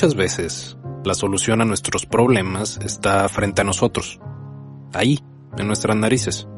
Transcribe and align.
Muchas 0.00 0.16
veces, 0.16 0.78
la 1.04 1.12
solución 1.12 1.60
a 1.60 1.66
nuestros 1.66 2.06
problemas 2.06 2.78
está 2.82 3.28
frente 3.28 3.60
a 3.60 3.64
nosotros, 3.64 4.18
ahí, 4.94 5.22
en 5.58 5.66
nuestras 5.66 5.94
narices. 5.94 6.48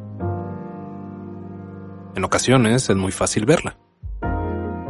En 2.15 2.23
ocasiones 2.23 2.89
es 2.89 2.95
muy 2.95 3.11
fácil 3.11 3.45
verla, 3.45 3.77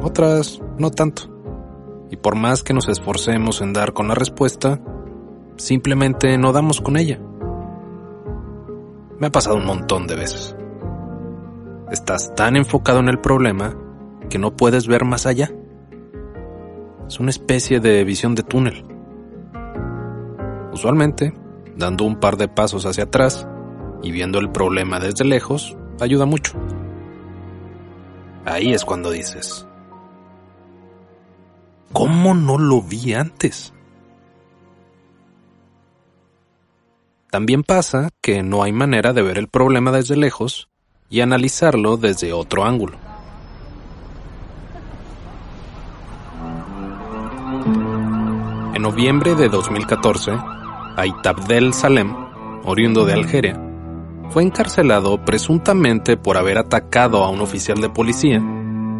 otras 0.02 0.60
no 0.76 0.90
tanto. 0.90 1.34
Y 2.10 2.16
por 2.16 2.36
más 2.36 2.62
que 2.62 2.74
nos 2.74 2.90
esforcemos 2.90 3.62
en 3.62 3.72
dar 3.72 3.94
con 3.94 4.08
la 4.08 4.14
respuesta, 4.14 4.82
simplemente 5.56 6.36
no 6.36 6.52
damos 6.52 6.82
con 6.82 6.98
ella. 6.98 7.18
Me 9.18 9.28
ha 9.28 9.32
pasado 9.32 9.56
un 9.56 9.64
montón 9.64 10.06
de 10.06 10.16
veces. 10.16 10.54
Estás 11.90 12.34
tan 12.34 12.56
enfocado 12.56 12.98
en 12.98 13.08
el 13.08 13.18
problema 13.18 13.74
que 14.28 14.38
no 14.38 14.54
puedes 14.54 14.88
ver 14.88 15.06
más 15.06 15.24
allá. 15.24 15.50
Es 17.12 17.20
una 17.20 17.28
especie 17.28 17.78
de 17.78 18.04
visión 18.04 18.34
de 18.34 18.42
túnel. 18.42 18.86
Usualmente, 20.72 21.34
dando 21.76 22.04
un 22.04 22.18
par 22.18 22.38
de 22.38 22.48
pasos 22.48 22.86
hacia 22.86 23.04
atrás 23.04 23.46
y 24.02 24.10
viendo 24.12 24.38
el 24.38 24.50
problema 24.50 24.98
desde 24.98 25.26
lejos, 25.26 25.76
ayuda 26.00 26.24
mucho. 26.24 26.54
Ahí 28.46 28.72
es 28.72 28.86
cuando 28.86 29.10
dices, 29.10 29.66
¿cómo 31.92 32.32
no 32.32 32.56
lo 32.56 32.80
vi 32.80 33.12
antes? 33.12 33.74
También 37.30 37.62
pasa 37.62 38.08
que 38.22 38.42
no 38.42 38.62
hay 38.62 38.72
manera 38.72 39.12
de 39.12 39.20
ver 39.20 39.36
el 39.36 39.48
problema 39.48 39.92
desde 39.92 40.16
lejos 40.16 40.70
y 41.10 41.20
analizarlo 41.20 41.98
desde 41.98 42.32
otro 42.32 42.64
ángulo. 42.64 43.11
Noviembre 48.92 49.34
de 49.34 49.48
2014, 49.48 50.32
Aitabdel 50.98 51.72
Salem, 51.72 52.14
oriundo 52.62 53.06
de 53.06 53.14
Algeria, 53.14 53.58
fue 54.28 54.42
encarcelado 54.42 55.24
presuntamente 55.24 56.18
por 56.18 56.36
haber 56.36 56.58
atacado 56.58 57.24
a 57.24 57.30
un 57.30 57.40
oficial 57.40 57.80
de 57.80 57.88
policía 57.88 58.42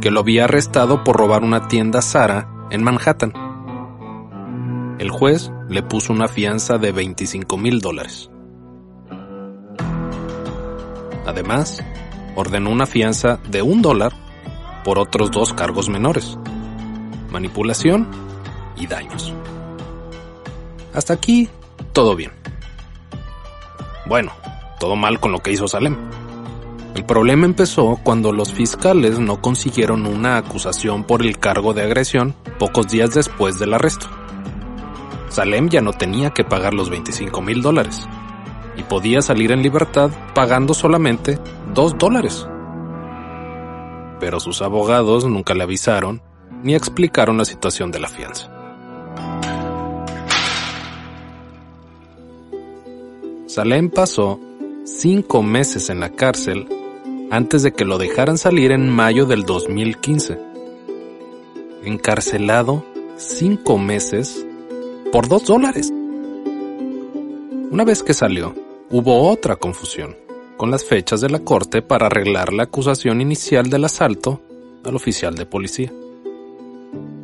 que 0.01 0.11
lo 0.11 0.21
había 0.21 0.45
arrestado 0.45 1.05
por 1.05 1.19
robar 1.19 1.45
una 1.45 1.69
tienda 1.69 2.01
Zara 2.01 2.49
en 2.71 2.83
Manhattan. 2.83 3.35
El 4.99 5.11
juez 5.11 5.53
le 5.69 5.83
puso 5.83 6.15
una 6.15 6.27
fianza 6.27 6.79
de 6.79 6.91
25 6.91 7.59
mil 7.59 7.81
dólares. 7.81 8.31
Además, 11.27 11.85
ordenó 12.35 12.71
una 12.71 12.87
fianza 12.87 13.41
de 13.51 13.61
un 13.61 13.83
dólar 13.83 14.15
por 14.85 14.99
otros 14.99 15.31
dos 15.31 15.53
cargos 15.53 15.91
menores, 15.91 16.39
manipulación 17.31 18.09
y 18.75 18.87
daños. 18.87 19.35
Hasta 20.95 21.15
aquí, 21.15 21.49
todo 21.93 22.17
bien. 22.17 22.33
Bueno, 24.07 24.33
todo 24.79 24.97
mal 24.97 25.21
con 25.21 25.33
lo 25.33 25.39
que 25.39 25.53
hizo 25.53 25.69
Salem. 25.69 25.97
El 26.95 27.07
problema 27.07 27.47
empezó 27.47 27.99
cuando 28.03 28.33
los 28.33 28.53
fiscales 28.53 29.19
no 29.19 29.41
consiguieron 29.41 30.07
una 30.07 30.37
acusación 30.37 31.05
por 31.05 31.23
el 31.23 31.39
cargo 31.39 31.73
de 31.73 31.83
agresión 31.83 32.35
pocos 32.59 32.89
días 32.89 33.15
después 33.15 33.59
del 33.59 33.73
arresto. 33.73 34.07
Salem 35.31 35.71
ya 35.71 35.81
no 35.81 35.95
tenía 35.95 36.31
que 36.31 36.45
pagar 36.45 36.75
los 36.75 36.91
25 36.91 37.41
mil 37.41 37.63
dólares 37.63 38.07
y 38.77 38.83
podía 38.83 39.23
salir 39.23 39.53
en 39.53 39.63
libertad 39.63 40.11
pagando 40.35 40.75
solamente 40.75 41.39
2 41.73 41.97
dólares. 41.97 42.47
Pero 44.21 44.39
sus 44.41 44.61
abogados 44.61 45.25
nunca 45.25 45.55
le 45.55 45.63
avisaron 45.63 46.21
ni 46.63 46.75
explicaron 46.75 47.39
la 47.39 47.47
situación 47.47 47.91
de 47.91 48.01
la 48.01 48.09
fianza. 48.09 48.62
Salem 53.53 53.91
pasó 53.91 54.41
cinco 54.85 55.43
meses 55.43 55.91
en 55.91 56.01
la 56.01 56.09
cárcel 56.09 56.67
antes 57.31 57.63
de 57.63 57.75
que 57.75 57.85
lo 57.85 57.99
dejaran 57.99 58.39
salir 58.39 58.73
en 58.73 58.89
mayo 58.89 59.27
del 59.27 59.43
2015. 59.43 60.39
Encarcelado 61.85 62.83
cinco 63.19 63.77
meses 63.77 64.47
por 65.13 65.29
dos 65.29 65.45
dólares. 65.45 65.93
Una 67.71 67.85
vez 67.85 68.03
que 68.03 68.15
salió, 68.15 68.55
hubo 68.89 69.29
otra 69.29 69.57
confusión 69.57 70.17
con 70.57 70.71
las 70.71 70.87
fechas 70.87 71.21
de 71.21 71.29
la 71.29 71.41
corte 71.41 71.83
para 71.83 72.07
arreglar 72.07 72.55
la 72.55 72.63
acusación 72.63 73.21
inicial 73.21 73.69
del 73.69 73.85
asalto 73.85 74.41
al 74.83 74.97
oficial 74.97 75.35
de 75.35 75.45
policía. 75.45 75.93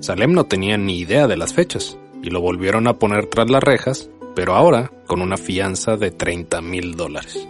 Salem 0.00 0.34
no 0.34 0.44
tenía 0.44 0.76
ni 0.76 0.98
idea 0.98 1.26
de 1.26 1.38
las 1.38 1.54
fechas 1.54 1.96
y 2.22 2.28
lo 2.28 2.42
volvieron 2.42 2.86
a 2.86 2.98
poner 2.98 3.28
tras 3.28 3.48
las 3.48 3.62
rejas, 3.62 4.10
pero 4.38 4.54
ahora 4.54 4.92
con 5.08 5.20
una 5.20 5.36
fianza 5.36 5.96
de 5.96 6.12
30 6.12 6.60
mil 6.60 6.94
dólares. 6.94 7.44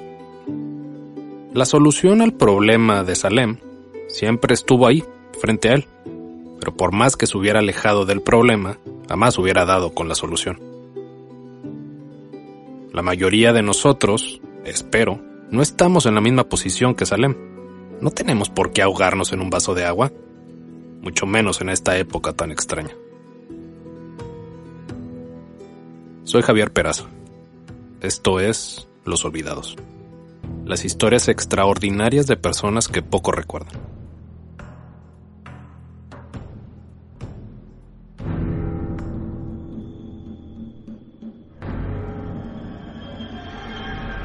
La 1.53 1.66
solución 1.66 2.22
al 2.22 2.32
problema 2.32 3.04
de 3.04 3.15
Salem 3.15 3.59
siempre 4.06 4.54
estuvo 4.54 4.87
ahí, 4.87 5.04
frente 5.38 5.69
a 5.69 5.75
él, 5.75 5.84
pero 6.59 6.75
por 6.78 6.94
más 6.94 7.19
que 7.19 7.26
se 7.26 7.37
hubiera 7.37 7.59
alejado 7.59 8.06
del 8.06 8.22
problema, 8.22 8.78
jamás 9.06 9.38
hubiera 9.38 9.66
dado 9.66 9.93
con 9.93 10.09
la 10.09 10.15
solución. 10.15 10.62
La 12.94 13.03
mayoría 13.03 13.53
de 13.53 13.60
nosotros, 13.60 14.41
espero, 14.65 15.20
no 15.50 15.60
estamos 15.60 16.06
en 16.06 16.15
la 16.15 16.22
misma 16.22 16.44
posición 16.44 16.94
que 16.94 17.05
Salem. 17.05 17.37
No 18.00 18.12
tenemos 18.12 18.49
por 18.49 18.72
qué 18.72 18.81
ahogarnos 18.81 19.34
en 19.34 19.43
un 19.43 19.50
vaso 19.50 19.75
de 19.75 19.84
agua, 19.84 20.10
mucho 21.03 21.26
menos 21.26 21.60
en 21.60 21.69
esta 21.69 21.99
época 21.99 22.32
tan 22.32 22.50
extraña. 22.50 22.94
Soy 26.28 26.42
Javier 26.42 26.70
Peraza. 26.70 27.04
Esto 28.02 28.38
es 28.38 28.86
Los 29.06 29.24
Olvidados. 29.24 29.76
Las 30.66 30.84
historias 30.84 31.26
extraordinarias 31.26 32.26
de 32.26 32.36
personas 32.36 32.88
que 32.88 33.00
poco 33.00 33.32
recuerdan. 33.32 33.80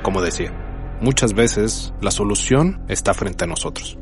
Como 0.01 0.21
decía, 0.21 0.51
muchas 0.99 1.33
veces 1.33 1.93
la 2.01 2.11
solución 2.11 2.83
está 2.89 3.13
frente 3.13 3.45
a 3.45 3.47
nosotros. 3.47 3.97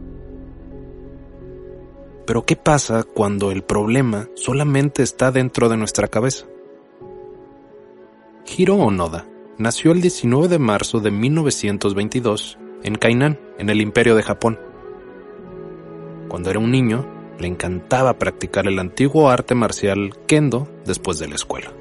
Pero 2.25 2.47
¿qué 2.47 2.56
pasa 2.56 3.04
cuando 3.04 3.51
el 3.51 3.62
problema 3.62 4.27
solamente 4.33 5.04
está 5.04 5.31
dentro 5.31 5.69
de 5.69 5.77
nuestra 5.77 6.07
cabeza? 6.07 6.47
Hiro 8.57 8.75
Onoda 8.75 9.25
nació 9.57 9.94
el 9.94 10.01
19 10.01 10.50
de 10.50 10.59
marzo 10.59 11.00
de 11.00 11.09
1922 11.09 12.57
en 12.83 12.95
Kainan, 12.95 13.39
en 13.57 13.69
el 13.69 13.80
Imperio 13.80 14.13
de 14.15 14.24
Japón. 14.24 14.59
Cuando 16.27 16.50
era 16.50 16.59
un 16.59 16.69
niño, 16.69 17.06
le 17.39 17.48
encantaba 17.48 18.18
practicar 18.19 18.68
el 18.68 18.77
antiguo 18.80 19.30
arte 19.30 19.56
marcial 19.56 20.18
kendo 20.27 20.68
después 20.86 21.18
de 21.19 21.30
la 21.30 21.36
escuela. 21.36 21.71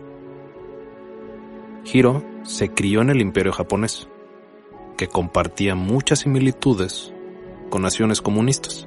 Hiro 1.93 2.23
se 2.45 2.71
crió 2.71 3.03
en 3.03 3.11
el 3.11 3.21
Imperio 3.21 3.53
japonés, 3.53 4.09
que 4.97 5.09
compartía 5.09 5.75
muchas 5.75 6.21
similitudes 6.21 7.13
con 7.69 7.83
naciones 7.83 8.23
comunistas. 8.23 8.87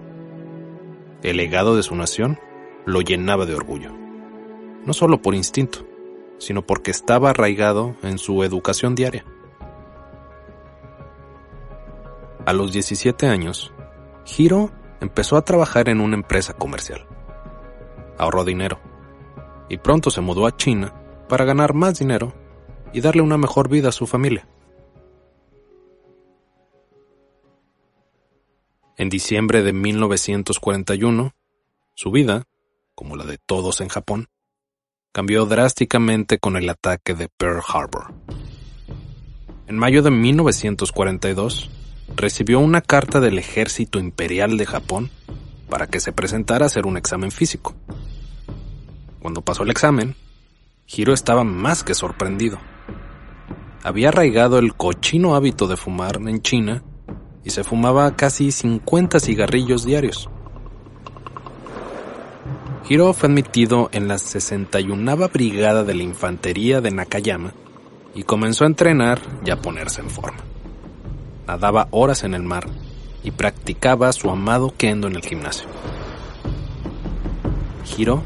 El 1.22 1.36
legado 1.36 1.76
de 1.76 1.84
su 1.84 1.96
nación 1.96 2.40
lo 2.86 3.02
llenaba 3.02 3.46
de 3.46 3.56
orgullo. 3.56 3.92
no 4.86 4.94
solo 4.94 5.22
por 5.22 5.36
instinto, 5.36 5.86
sino 6.44 6.66
porque 6.66 6.92
estaba 6.92 7.30
arraigado 7.30 7.96
en 8.04 8.18
su 8.18 8.44
educación 8.44 8.96
diaria. 8.96 9.26
A 12.46 12.52
los 12.52 12.74
17 12.74 13.28
años, 13.28 13.72
Hiro 14.38 14.70
empezó 15.00 15.38
a 15.38 15.46
trabajar 15.46 15.88
en 15.88 16.02
una 16.02 16.16
empresa 16.16 16.54
comercial. 16.54 17.08
Ahorró 18.18 18.44
dinero 18.44 18.80
y 19.70 19.78
pronto 19.78 20.10
se 20.10 20.20
mudó 20.20 20.46
a 20.46 20.58
China 20.58 20.94
para 21.30 21.46
ganar 21.46 21.74
más 21.74 21.98
dinero 21.98 22.34
y 22.92 23.00
darle 23.00 23.22
una 23.22 23.38
mejor 23.38 23.70
vida 23.70 23.90
a 23.90 23.94
su 23.94 24.06
familia. 24.06 24.46
En 28.98 29.10
diciembre 29.10 29.64
de 29.64 29.72
1941, 29.72 31.34
su 31.96 32.12
vida, 32.12 32.44
como 32.96 33.16
la 33.16 33.24
de 33.24 33.38
todos 33.38 33.80
en 33.80 33.88
Japón, 33.88 34.28
cambió 35.14 35.46
drásticamente 35.46 36.40
con 36.40 36.58
el 36.58 36.68
ataque 36.68 37.14
de 37.14 37.30
Pearl 37.30 37.62
Harbor. 37.68 38.14
En 39.68 39.78
mayo 39.78 40.02
de 40.02 40.10
1942, 40.10 41.70
recibió 42.16 42.60
una 42.60 42.82
carta 42.82 43.20
del 43.20 43.38
ejército 43.38 44.00
imperial 44.00 44.58
de 44.58 44.66
Japón 44.66 45.12
para 45.70 45.86
que 45.86 46.00
se 46.00 46.12
presentara 46.14 46.66
a 46.66 46.68
hacer 46.68 46.88
un 46.88 46.98
examen 46.98 47.32
físico. 47.32 47.76
Cuando 49.22 49.42
pasó 49.42 49.64
el 49.64 49.70
examen, 49.70 50.16
Hiro 50.88 51.14
estaba 51.14 51.44
más 51.44 51.84
que 51.84 51.94
sorprendido. 51.94 52.58
Había 53.84 54.10
arraigado 54.10 54.58
el 54.58 54.74
cochino 54.74 55.36
hábito 55.36 55.68
de 55.68 55.78
fumar 55.78 56.18
en 56.18 56.42
China 56.42 56.84
y 57.44 57.52
se 57.52 57.64
fumaba 57.64 58.16
casi 58.16 58.52
50 58.52 59.20
cigarrillos 59.20 59.86
diarios. 59.86 60.28
Hiro 62.90 63.14
fue 63.14 63.30
admitido 63.30 63.90
en 63.94 64.10
la 64.10 64.18
61 64.18 65.30
Brigada 65.30 65.86
de 65.86 65.94
la 65.94 66.04
Infantería 66.04 66.82
de 66.82 66.92
Nakayama 66.92 67.54
y 68.14 68.24
comenzó 68.24 68.66
a 68.66 68.68
entrenar 68.68 69.22
y 69.46 69.52
a 69.52 69.62
ponerse 69.62 70.02
en 70.02 70.10
forma. 70.10 70.44
Nadaba 71.48 71.88
horas 71.92 72.26
en 72.26 72.34
el 72.34 72.44
mar 72.44 72.68
y 73.24 73.32
practicaba 73.32 74.12
su 74.12 74.30
amado 74.30 74.74
kendo 74.78 75.08
en 75.08 75.16
el 75.16 75.22
gimnasio. 75.22 75.68
Hiro 77.98 78.22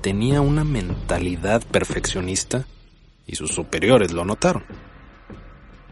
tenía 0.00 0.40
una 0.40 0.64
mentalidad 0.64 1.62
perfeccionista 1.70 2.64
y 3.26 3.36
sus 3.36 3.52
superiores 3.52 4.12
lo 4.12 4.24
notaron. 4.24 4.64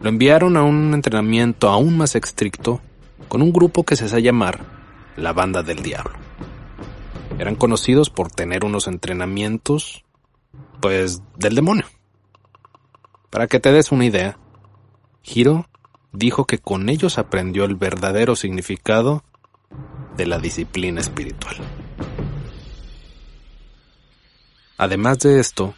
Lo 0.01 0.09
enviaron 0.09 0.57
a 0.57 0.63
un 0.63 0.95
entrenamiento 0.95 1.69
aún 1.69 1.95
más 1.97 2.15
estricto 2.15 2.81
con 3.27 3.43
un 3.43 3.53
grupo 3.53 3.83
que 3.83 3.95
se 3.95 4.05
hace 4.05 4.23
llamar 4.23 4.59
la 5.17 5.33
Banda 5.33 5.61
del 5.61 5.83
Diablo. 5.83 6.26
Eran 7.39 7.55
conocidos 7.55 8.09
por 8.09 8.31
tener 8.31 8.65
unos 8.65 8.87
entrenamientos, 8.87 10.03
pues, 10.81 11.21
del 11.35 11.55
demonio. 11.55 11.85
Para 13.29 13.47
que 13.47 13.59
te 13.59 13.71
des 13.71 13.91
una 13.91 14.05
idea, 14.05 14.37
Hiro 15.23 15.67
dijo 16.11 16.45
que 16.45 16.57
con 16.57 16.89
ellos 16.89 17.17
aprendió 17.17 17.65
el 17.65 17.75
verdadero 17.75 18.35
significado 18.35 19.23
de 20.15 20.25
la 20.25 20.39
disciplina 20.39 21.01
espiritual. 21.01 21.57
Además 24.77 25.19
de 25.19 25.39
esto, 25.39 25.75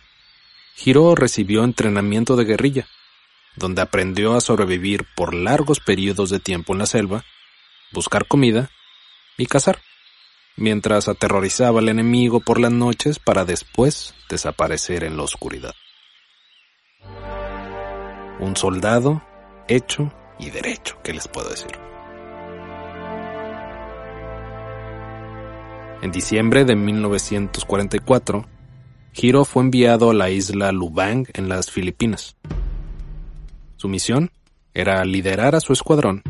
Hiro 0.83 1.15
recibió 1.15 1.63
entrenamiento 1.63 2.35
de 2.35 2.45
guerrilla 2.45 2.88
donde 3.59 3.81
aprendió 3.81 4.35
a 4.35 4.41
sobrevivir 4.41 5.06
por 5.15 5.33
largos 5.33 5.79
periodos 5.79 6.29
de 6.29 6.39
tiempo 6.39 6.73
en 6.73 6.79
la 6.79 6.85
selva, 6.85 7.25
buscar 7.91 8.25
comida 8.27 8.71
y 9.38 9.45
cazar, 9.45 9.79
mientras 10.59 11.07
aterrorizaba 11.07 11.79
al 11.79 11.89
enemigo 11.89 12.39
por 12.39 12.59
las 12.59 12.71
noches 12.71 13.17
para 13.17 13.45
después 13.45 14.13
desaparecer 14.29 15.03
en 15.03 15.17
la 15.17 15.23
oscuridad. 15.23 15.73
Un 18.39 18.56
soldado 18.56 19.23
hecho 19.67 20.13
y 20.38 20.50
derecho, 20.50 20.97
¿qué 21.03 21.13
les 21.13 21.27
puedo 21.27 21.50
decir? 21.50 21.71
En 26.01 26.11
diciembre 26.11 26.63
de 26.63 26.75
1944, 26.75 28.45
Hiro 29.13 29.44
fue 29.44 29.63
enviado 29.63 30.11
a 30.11 30.13
la 30.13 30.29
isla 30.29 30.71
Lubang 30.71 31.25
en 31.33 31.50
las 31.50 31.71
Filipinas, 31.71 32.38
su 33.79 33.88
misión 33.88 34.29
era 34.73 35.06
liderar 35.06 35.56
a 35.56 35.61
su 35.61 35.71
escuadrón 35.71 36.21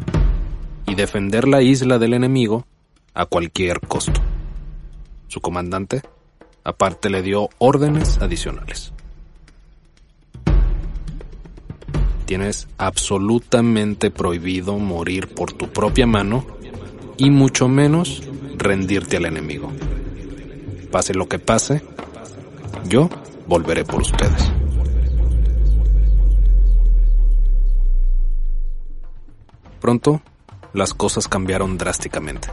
y 0.85 0.93
defender 0.93 1.47
la 1.47 1.63
isla 1.63 1.97
del 1.97 2.13
enemigo 2.13 2.67
a 3.13 3.25
cualquier 3.25 3.79
costo. 3.81 4.21
Su 5.27 5.41
comandante, 5.41 6.01
aparte, 6.63 7.09
le 7.09 7.21
dio 7.21 7.49
órdenes 7.57 8.17
adicionales. 8.19 8.93
Tienes 12.25 12.67
absolutamente 12.77 14.11
prohibido 14.11 14.77
morir 14.77 15.33
por 15.33 15.51
tu 15.51 15.69
propia 15.69 16.05
mano 16.05 16.45
y 17.17 17.31
mucho 17.31 17.67
menos 17.67 18.23
rendirte 18.55 19.17
al 19.17 19.25
enemigo. 19.25 19.71
Pase 20.91 21.13
lo 21.13 21.27
que 21.27 21.39
pase, 21.39 21.81
yo 22.87 23.09
volveré 23.47 23.83
por 23.83 24.01
ustedes. 24.01 24.51
Pronto, 29.79 30.21
las 30.73 30.93
cosas 30.93 31.27
cambiaron 31.27 31.77
drásticamente. 31.77 32.49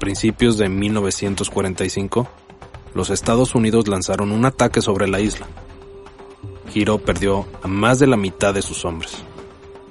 Principios 0.00 0.56
de 0.56 0.70
1945, 0.70 2.26
los 2.94 3.10
Estados 3.10 3.54
Unidos 3.54 3.86
lanzaron 3.86 4.32
un 4.32 4.46
ataque 4.46 4.80
sobre 4.80 5.06
la 5.06 5.20
isla. 5.20 5.46
Hiro 6.74 6.98
perdió 7.00 7.46
a 7.62 7.68
más 7.68 7.98
de 7.98 8.06
la 8.06 8.16
mitad 8.16 8.54
de 8.54 8.62
sus 8.62 8.86
hombres. 8.86 9.18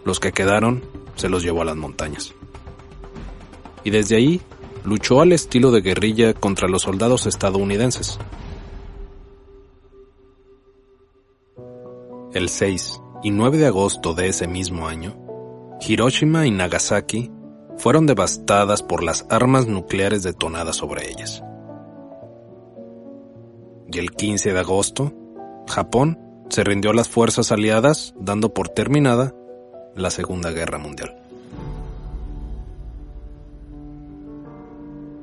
Los 0.06 0.20
que 0.20 0.32
quedaron 0.32 0.84
se 1.16 1.30
los 1.30 1.44
llevó 1.44 1.62
a 1.62 1.66
las 1.66 1.76
montañas. 1.76 2.34
Y 3.84 3.92
desde 3.92 4.16
ahí 4.16 4.42
luchó 4.84 5.22
al 5.22 5.32
estilo 5.32 5.70
de 5.70 5.82
guerrilla 5.82 6.34
contra 6.34 6.68
los 6.68 6.82
soldados 6.82 7.28
estadounidenses. 7.28 8.18
El 12.34 12.50
6 12.50 13.00
y 13.22 13.30
9 13.30 13.60
de 13.60 13.68
agosto 13.68 14.16
de 14.16 14.30
ese 14.30 14.48
mismo 14.48 14.88
año, 14.88 15.16
Hiroshima 15.82 16.48
y 16.48 16.52
Nagasaki 16.52 17.30
fueron 17.80 18.06
devastadas 18.06 18.84
por 18.84 19.04
las 19.04 19.26
armas 19.30 19.68
nucleares 19.68 20.22
detonadas 20.24 20.76
sobre 20.76 21.10
ellas. 21.10 21.44
Y 23.92 23.98
el 23.98 24.12
15 24.12 24.54
de 24.54 24.60
agosto, 24.60 25.14
Japón 25.68 26.20
se 26.50 26.64
rindió 26.64 26.92
a 26.92 26.94
las 26.94 27.10
fuerzas 27.10 27.52
aliadas 27.52 28.14
dando 28.20 28.54
por 28.54 28.70
terminada 28.70 29.34
la 29.96 30.12
Segunda 30.12 30.52
Guerra 30.52 30.78
Mundial. 30.78 31.16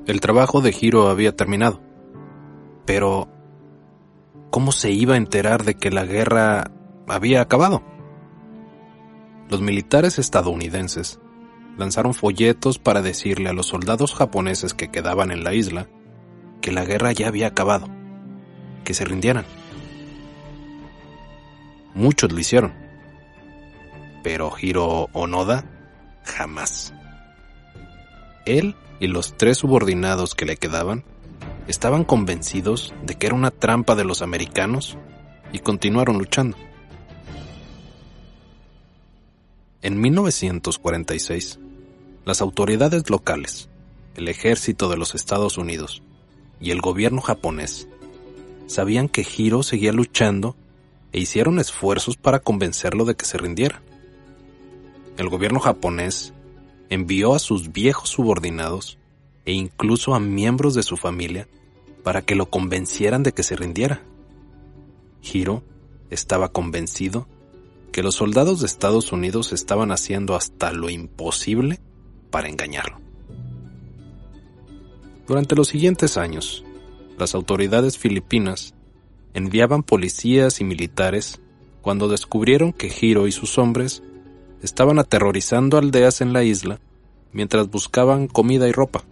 El 0.07 0.21
trabajo 0.21 0.61
de 0.61 0.75
Hiro 0.79 1.09
había 1.09 1.37
terminado, 1.37 1.81
pero 2.85 3.29
¿cómo 4.51 4.73
se 4.73 4.91
iba 4.91 5.15
a 5.15 5.19
enterar 5.19 5.65
de 5.65 5.75
que 5.75 5.91
la 5.91 6.05
guerra 6.05 6.71
había 7.07 7.41
acabado? 7.41 7.83
los 9.49 9.61
militares 9.61 10.19
estadounidenses 10.19 11.21
lanzaron 11.77 12.15
folletos 12.15 12.79
para 12.79 13.03
decirle 13.03 13.49
a 13.49 13.53
los 13.53 13.67
soldados 13.67 14.15
japoneses 14.15 14.75
que 14.75 14.91
quedaban 14.91 15.31
en 15.31 15.45
la 15.45 15.55
isla 15.55 15.89
que 16.61 16.73
la 16.73 16.85
guerra 16.85 17.13
ya 17.13 17.29
había 17.29 17.49
acabado, 17.49 17.89
que 18.85 18.95
se 18.95 19.05
rindieran. 19.05 19.45
Muchos 21.95 22.33
lo 22.33 22.39
hicieron, 22.39 22.73
pero 24.23 24.53
Hiro 24.61 25.09
Onoda 25.13 25.65
jamás. 26.25 26.93
Él 28.45 28.75
y 29.01 29.07
los 29.07 29.37
tres 29.37 29.59
subordinados 29.59 30.35
que 30.35 30.47
le 30.47 30.57
quedaban 30.57 31.05
estaban 31.69 32.05
convencidos 32.05 32.95
de 33.05 33.15
que 33.17 33.27
era 33.27 33.37
una 33.37 33.51
trampa 33.51 33.95
de 33.95 34.05
los 34.05 34.23
americanos 34.23 34.97
y 35.53 35.61
continuaron 35.61 36.19
luchando. 36.19 36.57
En 39.83 40.01
1946, 40.01 41.61
las 42.27 42.41
autoridades 42.41 43.09
locales, 43.09 43.69
el 44.17 44.27
ejército 44.27 44.89
de 44.89 44.97
los 44.97 45.15
Estados 45.15 45.59
Unidos 45.59 46.03
y 46.61 46.73
el 46.73 46.81
gobierno 46.81 47.21
japonés 47.21 47.89
sabían 48.67 49.09
que 49.09 49.25
Hiro 49.25 49.63
seguía 49.63 49.93
luchando 49.93 50.57
e 51.13 51.21
hicieron 51.21 51.61
esfuerzos 51.61 52.17
para 52.17 52.41
convencerlo 52.41 53.05
de 53.05 53.15
que 53.15 53.25
se 53.25 53.39
rindiera. 53.39 53.81
El 55.17 55.29
gobierno 55.29 55.61
japonés 55.61 56.35
envió 56.91 57.33
a 57.33 57.39
sus 57.39 57.71
viejos 57.71 58.09
subordinados 58.09 58.99
e 59.45 59.53
incluso 59.53 60.13
a 60.13 60.19
miembros 60.19 60.75
de 60.75 60.83
su 60.83 60.97
familia 60.97 61.47
para 62.03 62.23
que 62.23 62.35
lo 62.35 62.51
convencieran 62.51 63.23
de 63.23 63.35
que 63.35 63.45
se 63.45 63.55
rindiera. 63.55 64.03
Hiro 65.23 65.63
estaba 66.11 66.49
convencido 66.49 67.29
que 67.93 68.03
los 68.03 68.17
soldados 68.17 68.61
de 68.61 68.67
Estados 68.67 69.13
Unidos 69.13 69.53
estaban 69.53 69.93
haciendo 69.93 70.35
hasta 70.35 70.73
lo 70.73 70.91
imposible 70.91 71.79
para 72.37 72.51
engañarlo. 72.51 72.99
Durante 75.27 75.57
los 75.57 75.69
siguientes 75.69 76.19
años, 76.19 76.67
las 77.19 77.35
autoridades 77.35 77.97
filipinas 77.97 78.75
enviaban 79.33 79.83
policías 79.83 80.61
y 80.61 80.65
militares 80.65 81.41
cuando 81.81 82.09
descubrieron 82.09 82.75
que 82.75 82.93
Hiro 82.95 83.27
y 83.27 83.33
sus 83.33 83.57
hombres 83.57 84.03
estaban 84.61 84.99
aterrorizando 84.99 85.79
aldeas 85.79 86.21
en 86.21 86.35
la 86.35 86.45
isla 86.45 86.79
mientras 87.33 87.71
buscaban 87.71 88.29
comida 88.29 88.69
y 88.69 88.73
ropa. 88.73 89.03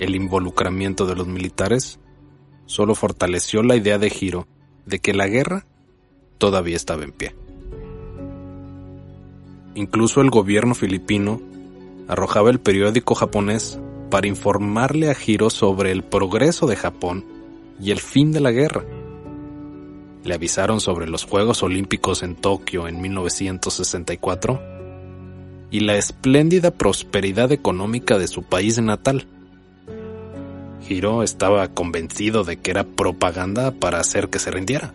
El 0.00 0.16
involucramiento 0.16 1.06
de 1.06 1.14
los 1.14 1.28
militares 1.28 2.00
solo 2.66 2.96
fortaleció 2.96 3.62
la 3.62 3.76
idea 3.76 3.98
de 3.98 4.12
Hiro 4.12 4.48
de 4.84 4.98
que 4.98 5.14
la 5.14 5.28
guerra 5.28 5.64
todavía 6.38 6.74
estaba 6.74 7.04
en 7.04 7.12
pie. 7.12 7.36
Incluso 9.76 10.20
el 10.22 10.30
gobierno 10.30 10.74
filipino 10.74 11.51
arrojaba 12.12 12.50
el 12.50 12.60
periódico 12.60 13.14
japonés 13.14 13.78
para 14.10 14.26
informarle 14.26 15.10
a 15.10 15.16
Hiro 15.18 15.48
sobre 15.48 15.92
el 15.92 16.02
progreso 16.04 16.66
de 16.66 16.76
Japón 16.76 17.24
y 17.80 17.90
el 17.90 18.00
fin 18.00 18.32
de 18.32 18.40
la 18.40 18.50
guerra. 18.50 18.84
Le 20.22 20.34
avisaron 20.34 20.80
sobre 20.80 21.08
los 21.08 21.24
Juegos 21.24 21.62
Olímpicos 21.62 22.22
en 22.22 22.36
Tokio 22.36 22.86
en 22.86 23.00
1964 23.00 24.60
y 25.70 25.80
la 25.80 25.96
espléndida 25.96 26.70
prosperidad 26.70 27.50
económica 27.50 28.18
de 28.18 28.28
su 28.28 28.42
país 28.42 28.78
natal. 28.78 29.26
Hiro 30.86 31.22
estaba 31.22 31.68
convencido 31.68 32.44
de 32.44 32.58
que 32.58 32.70
era 32.70 32.84
propaganda 32.84 33.70
para 33.70 33.98
hacer 33.98 34.28
que 34.28 34.38
se 34.38 34.50
rindiera. 34.50 34.92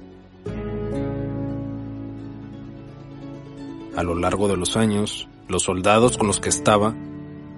A 3.95 4.03
lo 4.03 4.13
largo 4.13 4.47
de 4.47 4.57
los 4.57 4.77
años, 4.77 5.27
los 5.47 5.63
soldados 5.63 6.17
con 6.17 6.27
los 6.27 6.39
que 6.39 6.49
estaba 6.49 6.93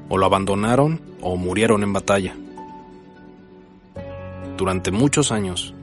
o 0.09 0.17
lo 0.17 0.25
abandonaron 0.25 1.01
o 1.21 1.37
murieron 1.37 1.83
en 1.83 1.93
batalla. 1.93 2.35
Durante 4.57 4.91
muchos 4.91 5.31
años, 5.31 5.73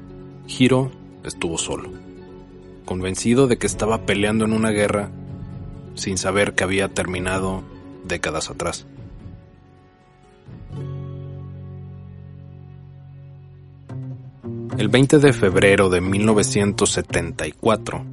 Hiro 0.46 0.90
estuvo 1.24 1.56
solo, 1.58 1.90
convencido 2.84 3.46
de 3.46 3.58
que 3.58 3.66
estaba 3.66 4.06
peleando 4.06 4.44
en 4.44 4.52
una 4.52 4.70
guerra 4.70 5.10
sin 5.94 6.18
saber 6.18 6.54
que 6.54 6.64
había 6.64 6.88
terminado 6.88 7.62
décadas 8.04 8.50
atrás. 8.50 8.86
El 14.78 14.88
20 14.88 15.20
de 15.20 15.32
febrero 15.32 15.88
de 15.88 16.02
1974, 16.02 18.04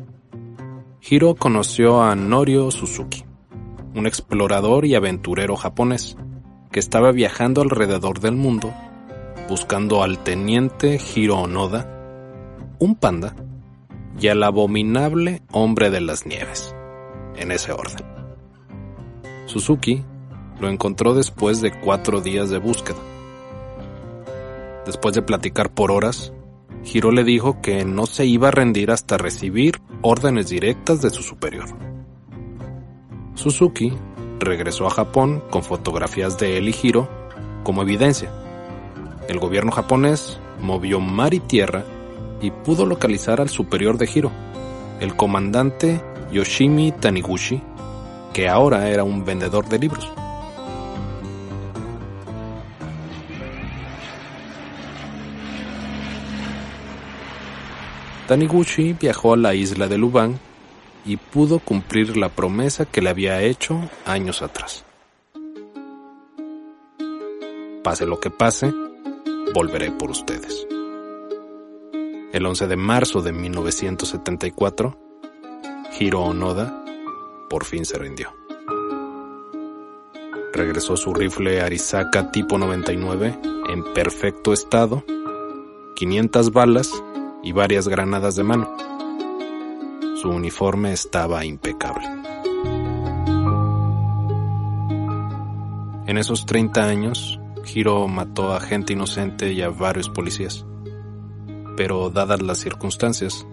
Hiro 1.09 1.35
conoció 1.35 2.01
a 2.01 2.15
Norio 2.15 2.71
Suzuki, 2.71 3.25
un 3.95 4.07
explorador 4.07 4.85
y 4.85 4.95
aventurero 4.95 5.55
japonés 5.55 6.17
que 6.71 6.79
estaba 6.79 7.11
viajando 7.11 7.61
alrededor 7.61 8.19
del 8.19 8.35
mundo 8.35 8.73
buscando 9.49 10.03
al 10.03 10.23
teniente 10.23 10.99
Hiro 11.13 11.39
Onoda, 11.39 11.87
un 12.79 12.95
panda 12.95 13.35
y 14.19 14.27
al 14.27 14.43
abominable 14.43 15.41
hombre 15.51 15.89
de 15.89 16.01
las 16.01 16.25
nieves, 16.25 16.75
en 17.35 17.51
ese 17.51 17.71
orden. 17.71 18.05
Suzuki 19.45 20.03
lo 20.59 20.69
encontró 20.69 21.13
después 21.13 21.61
de 21.61 21.71
cuatro 21.79 22.21
días 22.21 22.49
de 22.49 22.59
búsqueda. 22.59 22.99
Después 24.85 25.13
de 25.15 25.21
platicar 25.21 25.73
por 25.73 25.91
horas, 25.91 26.33
Hiro 26.83 27.11
le 27.11 27.23
dijo 27.23 27.61
que 27.61 27.85
no 27.85 28.05
se 28.05 28.25
iba 28.25 28.49
a 28.49 28.51
rendir 28.51 28.91
hasta 28.91 29.17
recibir 29.17 29.81
órdenes 30.01 30.49
directas 30.49 31.01
de 31.01 31.09
su 31.09 31.21
superior. 31.21 31.92
Suzuki 33.35 33.91
regresó 34.39 34.85
a 34.85 34.91
Japón 34.91 35.43
con 35.49 35.63
fotografías 35.63 36.37
de 36.37 36.57
él 36.57 36.73
Hiro 36.81 37.09
como 37.63 37.81
evidencia. 37.81 38.31
El 39.27 39.39
gobierno 39.39 39.71
japonés 39.71 40.39
movió 40.61 40.99
mar 40.99 41.33
y 41.33 41.39
tierra 41.39 41.83
y 42.41 42.51
pudo 42.51 42.85
localizar 42.85 43.41
al 43.41 43.49
superior 43.49 43.97
de 43.97 44.09
Hiro, 44.13 44.31
el 44.99 45.15
comandante 45.15 46.01
Yoshimi 46.31 46.91
Taniguchi, 46.91 47.61
que 48.33 48.49
ahora 48.49 48.89
era 48.89 49.03
un 49.03 49.23
vendedor 49.23 49.67
de 49.69 49.79
libros. 49.79 50.11
Taniguchi 58.27 58.93
viajó 58.93 59.33
a 59.33 59.37
la 59.37 59.53
isla 59.53 59.87
de 59.87 59.97
Lubang 59.97 60.37
y 61.05 61.17
pudo 61.17 61.59
cumplir 61.59 62.17
la 62.17 62.29
promesa 62.29 62.85
que 62.85 63.01
le 63.01 63.09
había 63.09 63.41
hecho 63.41 63.79
años 64.05 64.41
atrás. 64.41 64.85
Pase 67.83 68.05
lo 68.05 68.19
que 68.19 68.29
pase, 68.29 68.73
volveré 69.53 69.91
por 69.91 70.09
ustedes. 70.09 70.65
El 72.31 72.45
11 72.45 72.67
de 72.67 72.75
marzo 72.77 73.21
de 73.21 73.31
1974, 73.31 74.97
Hiro 75.99 76.21
Onoda 76.21 76.83
por 77.49 77.65
fin 77.65 77.85
se 77.85 77.99
rindió. 77.99 78.33
Regresó 80.53 80.97
su 80.97 81.13
rifle 81.13 81.61
Arisaka 81.61 82.31
tipo 82.31 82.57
99 82.57 83.39
en 83.69 83.93
perfecto 83.93 84.53
estado, 84.53 85.03
500 85.95 86.51
balas 86.51 86.91
y 87.43 87.51
varias 87.51 87.87
granadas 87.87 88.35
de 88.35 88.43
mano. 88.43 88.92
Su 90.23 90.29
uniforme 90.29 90.93
estaba 90.93 91.43
impecable. 91.43 92.07
En 96.07 96.17
esos 96.17 96.45
30 96.45 96.85
años, 96.85 97.41
Hiro 97.65 98.07
mató 98.07 98.53
a 98.53 98.61
gente 98.61 98.93
inocente 98.93 99.51
y 99.51 99.61
a 99.61 99.67
varios 99.67 100.07
policías. 100.07 100.65
Pero 101.75 102.09
dadas 102.09 102.41
las 102.41 102.57
circunstancias, 102.59 103.45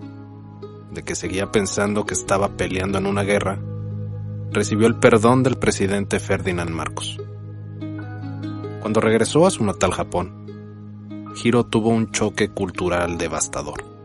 de 0.93 1.03
que 1.03 1.17
seguía 1.17 1.50
pensando 1.50 2.07
que 2.07 2.15
estaba 2.15 2.50
peleando 2.50 2.99
en 2.99 3.07
una 3.07 3.25
guerra, 3.25 3.59
recibió 4.53 4.87
el 4.87 4.95
perdón 4.95 5.43
del 5.43 5.59
presidente 5.59 6.21
Ferdinand 6.21 6.71
Marcos. 6.71 7.21
Cuando 8.81 9.00
regresó 9.00 9.45
a 9.45 9.50
su 9.50 9.65
natal 9.65 9.91
Japón, 9.91 11.33
Hiro 11.43 11.67
tuvo 11.67 11.89
un 11.89 12.12
choque 12.12 12.50
cultural 12.50 13.19
devastador 13.19 14.00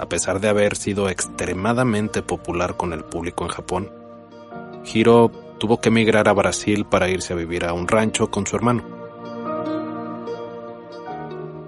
a 0.00 0.08
pesar 0.08 0.40
de 0.40 0.48
haber 0.48 0.76
sido 0.76 1.10
extremadamente 1.10 2.22
popular 2.22 2.78
con 2.78 2.94
el 2.94 3.04
público 3.04 3.44
en 3.44 3.50
Japón, 3.50 3.92
Hiro 4.82 5.30
tuvo 5.58 5.78
que 5.78 5.90
emigrar 5.90 6.26
a 6.26 6.32
Brasil 6.32 6.86
para 6.86 7.10
irse 7.10 7.34
a 7.34 7.36
vivir 7.36 7.66
a 7.66 7.74
un 7.74 7.86
rancho 7.86 8.30
con 8.30 8.46
su 8.46 8.56
hermano. 8.56 8.82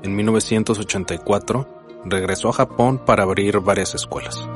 En 0.03 0.17
1984 0.17 1.69
regresó 2.07 2.49
a 2.49 2.55
Japón 2.55 3.03
para 3.05 3.25
abrir 3.25 3.61
varias 3.61 3.95
escuelas. 3.95 4.49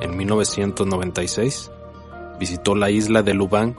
En 0.00 0.16
1996 0.16 1.70
visitó 2.40 2.74
la 2.74 2.90
isla 2.90 3.22
de 3.22 3.32
Lubang 3.32 3.76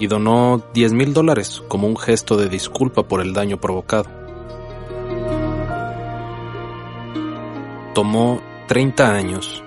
y 0.00 0.08
donó 0.08 0.60
10 0.74 0.92
mil 0.92 1.14
dólares 1.14 1.62
como 1.68 1.86
un 1.86 1.96
gesto 1.96 2.36
de 2.36 2.48
disculpa 2.48 3.04
por 3.04 3.20
el 3.20 3.32
daño 3.32 3.60
provocado. 3.60 4.17
Tomó 7.98 8.40
30 8.68 9.12
años 9.12 9.64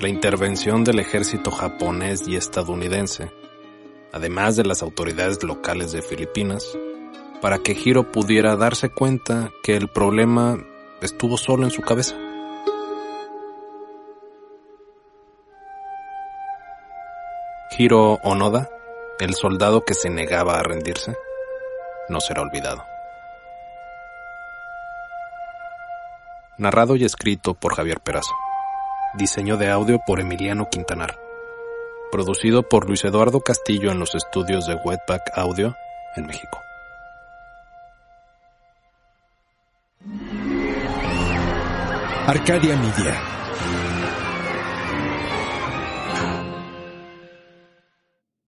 la 0.00 0.08
intervención 0.08 0.84
del 0.84 1.00
ejército 1.00 1.50
japonés 1.50 2.26
y 2.26 2.34
estadounidense, 2.34 3.30
además 4.10 4.56
de 4.56 4.64
las 4.64 4.82
autoridades 4.82 5.42
locales 5.42 5.92
de 5.92 6.00
Filipinas, 6.00 6.78
para 7.42 7.58
que 7.58 7.72
Hiro 7.72 8.10
pudiera 8.10 8.56
darse 8.56 8.88
cuenta 8.88 9.50
que 9.62 9.76
el 9.76 9.88
problema 9.88 10.56
estuvo 11.02 11.36
solo 11.36 11.64
en 11.64 11.70
su 11.70 11.82
cabeza. 11.82 12.16
Hiro 17.76 18.14
Onoda, 18.22 18.70
el 19.20 19.34
soldado 19.34 19.84
que 19.84 19.92
se 19.92 20.08
negaba 20.08 20.58
a 20.58 20.62
rendirse, 20.62 21.14
no 22.08 22.18
será 22.20 22.40
olvidado. 22.40 22.97
Narrado 26.58 26.96
y 26.96 27.04
escrito 27.04 27.54
por 27.54 27.74
Javier 27.74 28.00
Perazo. 28.00 28.34
Diseño 29.14 29.56
de 29.56 29.70
audio 29.70 30.00
por 30.06 30.20
Emiliano 30.20 30.68
Quintanar. 30.70 31.18
Producido 32.12 32.68
por 32.68 32.86
Luis 32.86 33.04
Eduardo 33.04 33.40
Castillo 33.40 33.90
en 33.90 33.98
los 33.98 34.14
estudios 34.14 34.66
de 34.66 34.74
Wetback 34.74 35.30
Audio 35.36 35.74
en 36.16 36.26
México. 36.26 36.58
Arcadia 42.26 42.76
Media. 42.76 43.37